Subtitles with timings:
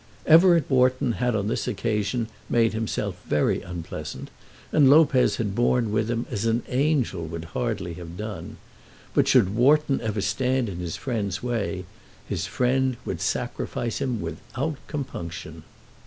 [0.25, 4.31] Everett Wharton had on this occasion made himself very unpleasant,
[4.71, 8.57] and Lopez had borne with him as an angel would hardly have done;
[9.13, 11.85] but should Wharton ever stand in his friend's way,
[12.27, 15.61] his friend would sacrifice him without compunction.